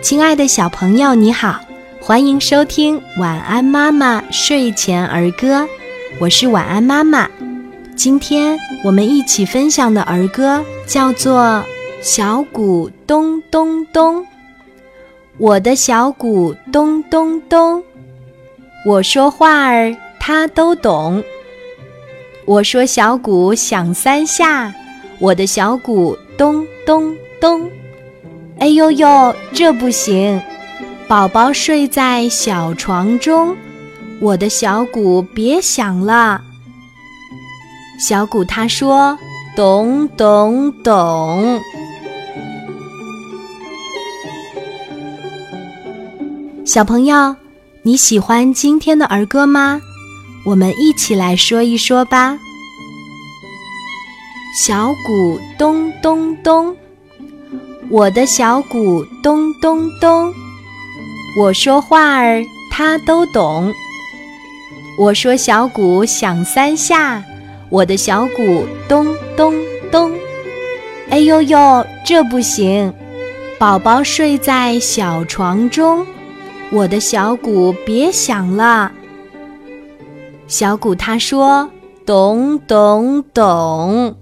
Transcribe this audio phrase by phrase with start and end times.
[0.00, 1.60] 亲爱的小朋友，你好，
[2.00, 5.62] 欢迎收听《晚安妈妈睡前儿歌》，
[6.20, 7.28] 我是晚安妈妈。
[7.96, 11.42] 今天我们一起分享的儿歌叫做
[12.00, 14.22] 《小鼓咚咚咚》。
[15.38, 17.82] 我的小鼓咚咚咚，
[18.86, 21.24] 我说话儿他都懂。
[22.44, 24.72] 我说小鼓响三下，
[25.18, 27.68] 我的小鼓咚咚咚。
[28.74, 30.40] 呦呦，这不行！
[31.08, 33.56] 宝宝睡在小床中，
[34.20, 36.40] 我的小鼓别响了。
[37.98, 39.16] 小鼓他说
[39.54, 41.60] ：“咚咚咚。”
[46.64, 47.36] 小朋友，
[47.82, 49.80] 你喜欢今天的儿歌吗？
[50.44, 52.36] 我们一起来说一说吧。
[54.56, 56.74] 小鼓咚咚咚。
[57.90, 60.32] 我的小鼓咚咚咚，
[61.38, 63.72] 我说话儿他都懂。
[64.98, 67.22] 我说小鼓响三下，
[67.68, 69.54] 我的小鼓咚咚
[69.92, 70.10] 咚。
[71.10, 72.92] 哎呦呦，这不行！
[73.58, 76.06] 宝宝睡在小床中，
[76.72, 78.90] 我的小鼓别响了。
[80.48, 81.68] 小鼓他说：
[82.06, 84.16] 咚咚咚。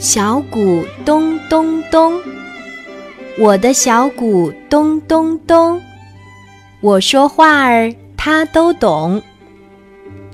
[0.00, 2.18] 小鼓咚咚咚，
[3.38, 5.78] 我的小鼓咚咚咚。
[6.80, 9.20] 我说话儿他都懂。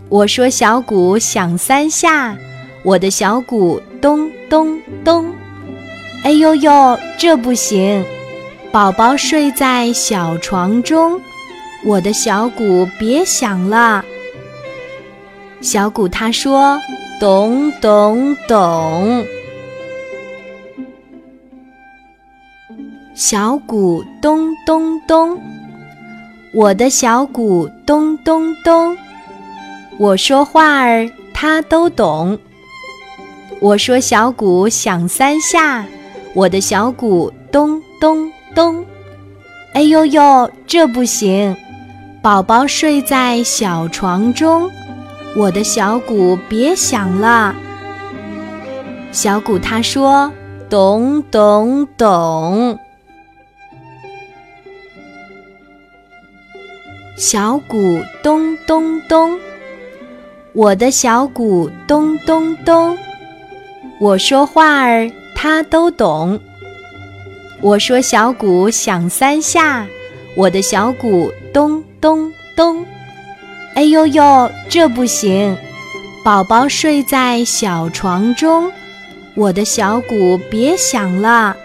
[0.09, 2.37] 我说小鼓响三下，
[2.84, 5.34] 我的小鼓咚咚咚。
[6.22, 8.05] 哎呦呦，这不行！
[8.70, 11.20] 宝宝睡在小床中，
[11.84, 14.05] 我的小鼓别响了。
[15.61, 16.78] 小鼓他说：
[17.19, 19.27] 咚咚咚。
[23.19, 25.41] 小鼓咚咚咚，
[26.53, 28.94] 我的小鼓咚咚咚。
[29.99, 32.38] 我说话儿他都懂。
[33.59, 35.87] 我说小鼓响三下，
[36.34, 38.84] 我的小鼓咚咚咚。
[39.72, 41.56] 哎呦呦，这不行！
[42.21, 44.71] 宝宝睡在小床中，
[45.34, 47.55] 我的小鼓别响了。
[49.10, 50.31] 小鼓他说：
[50.69, 52.78] 咚咚咚。
[57.19, 59.41] 小鼓咚咚咚，
[60.53, 62.94] 我的小鼓咚咚咚。
[63.99, 66.38] 我说话儿他都懂。
[67.62, 69.87] 我说小鼓响三下，
[70.37, 72.84] 我的小鼓咚咚咚。
[73.75, 75.56] 哎呦呦，这不行！
[76.22, 78.71] 宝宝睡在小床中，
[79.34, 81.56] 我的小鼓别响了。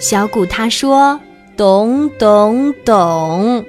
[0.00, 1.20] 小鼓他说：
[1.56, 3.64] 咚咚咚。